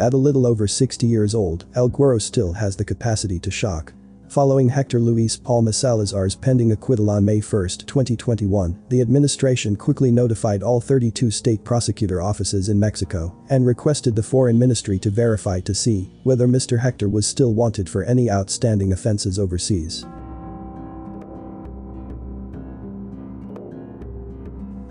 [0.00, 3.92] At a little over 60 years old, El Guero still has the capacity to shock.
[4.30, 10.62] Following Hector Luis Palma Salazar's pending acquittal on May 1, 2021, the administration quickly notified
[10.62, 15.74] all 32 state prosecutor offices in Mexico and requested the foreign ministry to verify to
[15.74, 16.78] see whether Mr.
[16.78, 20.06] Hector was still wanted for any outstanding offenses overseas.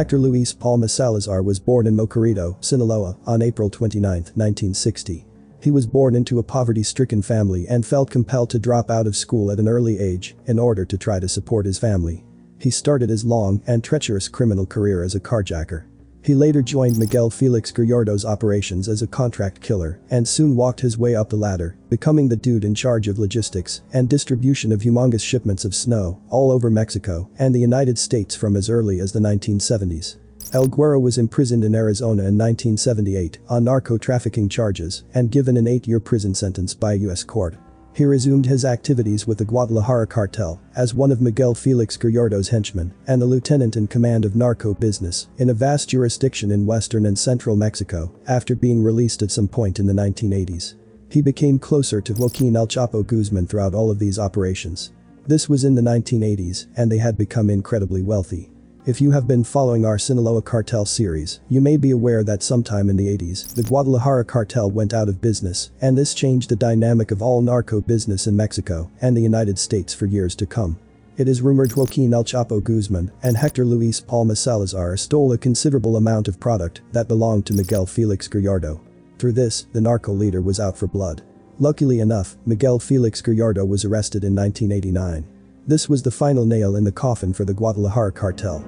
[0.00, 5.26] Hector Luis Palma Salazar was born in Mocorito, Sinaloa, on April 29, 1960.
[5.62, 9.50] He was born into a poverty-stricken family and felt compelled to drop out of school
[9.50, 12.24] at an early age in order to try to support his family.
[12.58, 15.84] He started his long and treacherous criminal career as a carjacker.
[16.22, 20.98] He later joined Miguel Felix Gallardo's operations as a contract killer and soon walked his
[20.98, 25.24] way up the ladder, becoming the dude in charge of logistics and distribution of humongous
[25.24, 29.20] shipments of snow all over Mexico and the United States from as early as the
[29.20, 30.16] 1970s.
[30.52, 36.00] El Guero was imprisoned in Arizona in 1978 on narco-trafficking charges and given an eight-year
[36.00, 37.24] prison sentence by a U.S.
[37.24, 37.56] court.
[37.92, 42.94] He resumed his activities with the Guadalajara cartel as one of Miguel Felix Gallardo's henchmen
[43.06, 47.18] and a lieutenant in command of narco business in a vast jurisdiction in western and
[47.18, 50.74] central Mexico after being released at some point in the 1980s.
[51.10, 54.92] He became closer to Joaquin El Chapo Guzman throughout all of these operations.
[55.26, 58.50] This was in the 1980s and they had become incredibly wealthy.
[58.86, 62.88] If you have been following our Sinaloa cartel series, you may be aware that sometime
[62.88, 67.10] in the 80s, the Guadalajara cartel went out of business, and this changed the dynamic
[67.10, 70.78] of all narco business in Mexico and the United States for years to come.
[71.18, 75.96] It is rumored Joaquin El Chapo Guzman and Hector Luis Palma Salazar stole a considerable
[75.96, 78.80] amount of product that belonged to Miguel Felix Gallardo.
[79.18, 81.20] Through this, the narco leader was out for blood.
[81.58, 85.26] Luckily enough, Miguel Felix Gallardo was arrested in 1989.
[85.66, 88.64] This was the final nail in the coffin for the Guadalajara cartel.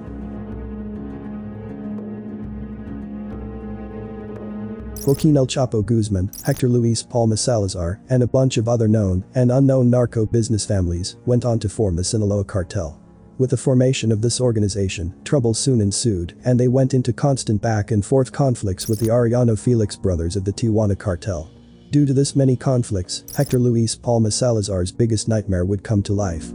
[5.05, 9.51] Joaquin El Chapo Guzman, Hector Luis Palma Salazar, and a bunch of other known and
[9.51, 12.97] unknown narco business families went on to form the Sinaloa cartel.
[13.37, 17.91] With the formation of this organization, trouble soon ensued and they went into constant back
[17.91, 21.51] and forth conflicts with the Arellano Felix brothers of the Tijuana cartel.
[21.89, 26.53] Due to this many conflicts, Hector Luis Palma Salazar's biggest nightmare would come to life.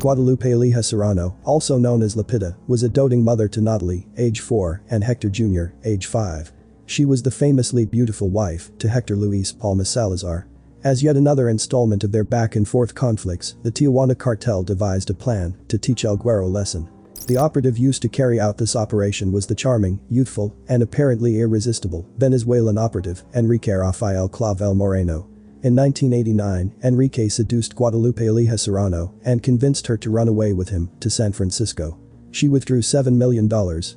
[0.00, 4.82] Guadalupe Elija Serrano, also known as Lupita, was a doting mother to Natalie, age 4,
[4.88, 6.52] and Hector Jr., age 5.
[6.86, 10.46] She was the famously beautiful wife to Hector Luis Palma Salazar.
[10.84, 15.14] As yet another installment of their back and forth conflicts, the Tijuana cartel devised a
[15.14, 16.88] plan to teach El Guero a lesson.
[17.26, 22.06] The operative used to carry out this operation was the charming, youthful, and apparently irresistible
[22.16, 25.28] Venezuelan operative Enrique Rafael Clavel Moreno.
[25.60, 30.88] In 1989, Enrique seduced Guadalupe Elija Serrano and convinced her to run away with him
[31.00, 31.98] to San Francisco.
[32.30, 33.48] She withdrew $7 million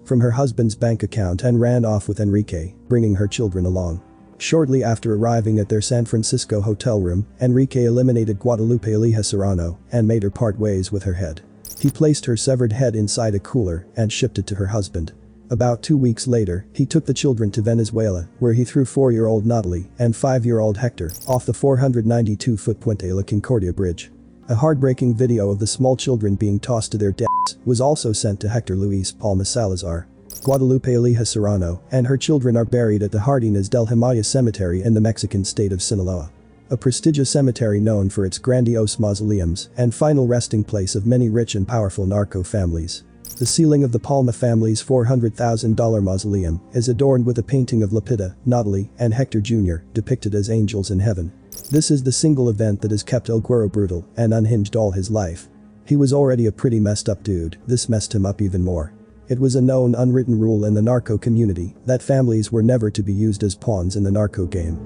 [0.03, 4.01] from her husband's bank account and ran off with Enrique, bringing her children along.
[4.39, 10.07] Shortly after arriving at their San Francisco hotel room, Enrique eliminated Guadalupe Elija Serrano and
[10.07, 11.41] made her part ways with her head.
[11.79, 15.13] He placed her severed head inside a cooler and shipped it to her husband.
[15.51, 19.91] About two weeks later, he took the children to Venezuela, where he threw four-year-old Natalie
[19.99, 24.11] and five-year-old Hector off the 492-foot Puente La Concordia bridge.
[24.47, 28.39] A heartbreaking video of the small children being tossed to their deaths was also sent
[28.39, 30.07] to Hector Luis Palma Salazar.
[30.41, 34.93] Guadalupe Elija Serrano and her children are buried at the Jardines del Humaya Cemetery in
[34.93, 36.31] the Mexican state of Sinaloa.
[36.69, 41.55] A prestigious cemetery known for its grandiose mausoleums and final resting place of many rich
[41.55, 43.03] and powerful narco families.
[43.41, 48.35] The ceiling of the Palma family's $400,000 mausoleum is adorned with a painting of Lupita,
[48.45, 49.77] Natalie, and Hector Jr.
[49.95, 51.31] depicted as angels in heaven.
[51.71, 55.09] This is the single event that has kept El Guero brutal and unhinged all his
[55.09, 55.47] life.
[55.87, 58.93] He was already a pretty messed up dude, this messed him up even more.
[59.27, 63.01] It was a known unwritten rule in the narco community that families were never to
[63.01, 64.77] be used as pawns in the narco game.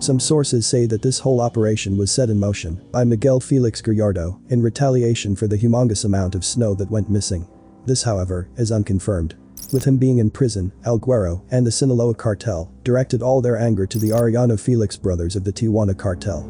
[0.00, 4.40] Some sources say that this whole operation was set in motion by Miguel Felix Gallardo
[4.48, 7.46] in retaliation for the humongous amount of snow that went missing.
[7.84, 9.34] This however, is unconfirmed.
[9.74, 13.86] With him being in prison, El Guero and the Sinaloa cartel directed all their anger
[13.88, 16.48] to the Arellano Felix brothers of the Tijuana cartel.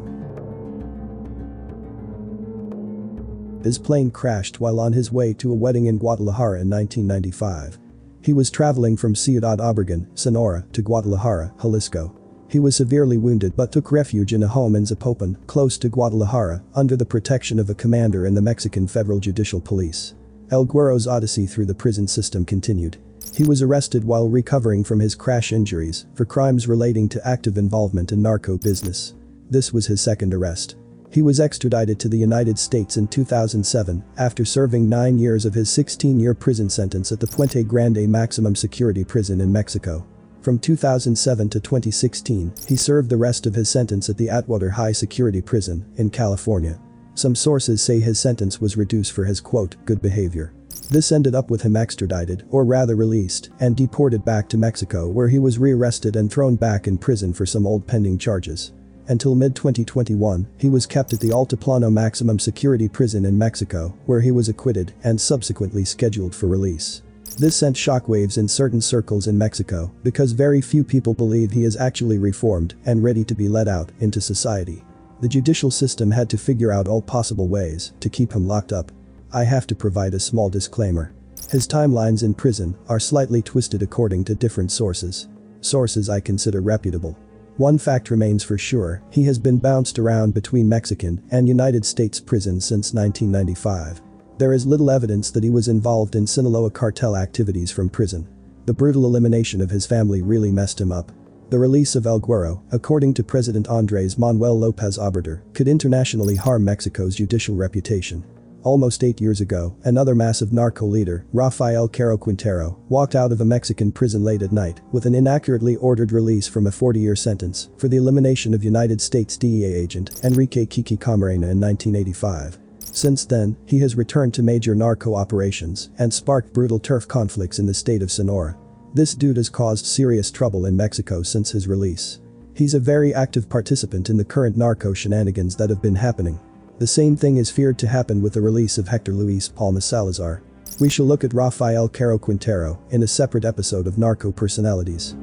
[3.63, 7.77] His plane crashed while on his way to a wedding in Guadalajara in 1995.
[8.23, 12.15] He was traveling from Ciudad Obregón, Sonora, to Guadalajara, Jalisco,
[12.51, 16.61] he was severely wounded but took refuge in a home in Zapopan, close to Guadalajara,
[16.75, 20.15] under the protection of a commander in the Mexican Federal Judicial Police.
[20.51, 22.97] El Guero's odyssey through the prison system continued.
[23.33, 28.11] He was arrested while recovering from his crash injuries for crimes relating to active involvement
[28.11, 29.13] in narco business.
[29.49, 30.75] This was his second arrest.
[31.09, 35.69] He was extradited to the United States in 2007 after serving nine years of his
[35.69, 40.05] 16-year prison sentence at the Puente Grande Maximum Security Prison in Mexico.
[40.41, 44.91] From 2007 to 2016, he served the rest of his sentence at the Atwater High
[44.91, 46.79] Security Prison in California.
[47.13, 50.51] Some sources say his sentence was reduced for his quote, good behavior.
[50.89, 55.27] This ended up with him extradited, or rather released, and deported back to Mexico where
[55.27, 58.71] he was rearrested and thrown back in prison for some old pending charges.
[59.09, 64.31] Until mid-2021, he was kept at the Altiplano Maximum Security Prison in Mexico, where he
[64.31, 67.03] was acquitted and subsequently scheduled for release.
[67.37, 71.77] This sent shockwaves in certain circles in Mexico because very few people believe he is
[71.77, 74.83] actually reformed and ready to be let out into society.
[75.21, 78.91] The judicial system had to figure out all possible ways to keep him locked up.
[79.33, 81.13] I have to provide a small disclaimer.
[81.49, 85.27] His timelines in prison are slightly twisted according to different sources.
[85.61, 87.17] Sources I consider reputable.
[87.57, 92.19] One fact remains for sure, he has been bounced around between Mexican and United States
[92.19, 94.01] prisons since 1995.
[94.41, 98.27] There is little evidence that he was involved in Sinaloa cartel activities from prison.
[98.65, 101.11] The brutal elimination of his family really messed him up.
[101.51, 106.65] The release of El Guero, according to President Andres Manuel Lopez Obrador, could internationally harm
[106.65, 108.25] Mexico's judicial reputation.
[108.63, 113.45] Almost eight years ago, another massive narco leader, Rafael Caro Quintero, walked out of a
[113.45, 117.87] Mexican prison late at night with an inaccurately ordered release from a 40-year sentence for
[117.87, 122.57] the elimination of United States DEA agent Enrique Kiki Camarena in 1985.
[122.91, 127.65] Since then, he has returned to major narco operations and sparked brutal turf conflicts in
[127.65, 128.57] the state of Sonora.
[128.93, 132.19] This dude has caused serious trouble in Mexico since his release.
[132.53, 136.39] He's a very active participant in the current narco shenanigans that have been happening.
[136.79, 140.43] The same thing is feared to happen with the release of Hector Luis Palma Salazar.
[140.79, 145.15] We shall look at Rafael Caro Quintero in a separate episode of Narco Personalities.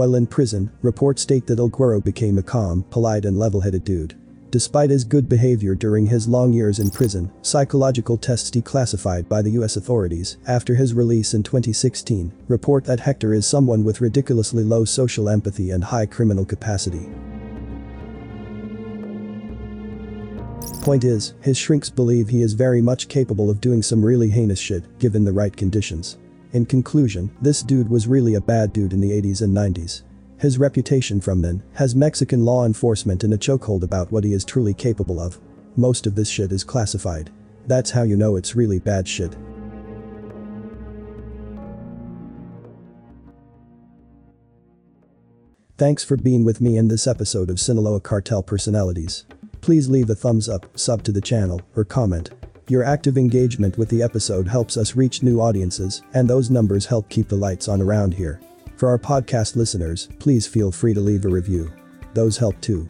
[0.00, 4.14] While in prison, reports state that El Guero became a calm, polite and level-headed dude.
[4.48, 9.50] Despite his good behavior during his long years in prison, psychological tests declassified by the
[9.60, 14.86] US authorities after his release in 2016 report that Hector is someone with ridiculously low
[14.86, 17.06] social empathy and high criminal capacity.
[20.80, 24.58] Point is, his shrinks believe he is very much capable of doing some really heinous
[24.58, 26.16] shit given the right conditions.
[26.52, 30.02] In conclusion, this dude was really a bad dude in the 80s and 90s.
[30.36, 34.44] His reputation from then has Mexican law enforcement in a chokehold about what he is
[34.44, 35.38] truly capable of.
[35.76, 37.30] Most of this shit is classified.
[37.68, 39.36] That's how you know it's really bad shit.
[45.78, 49.24] Thanks for being with me in this episode of Sinaloa Cartel Personalities.
[49.60, 52.30] Please leave a thumbs up, sub to the channel, or comment.
[52.70, 57.08] Your active engagement with the episode helps us reach new audiences, and those numbers help
[57.08, 58.40] keep the lights on around here.
[58.76, 61.72] For our podcast listeners, please feel free to leave a review.
[62.14, 62.88] Those help too.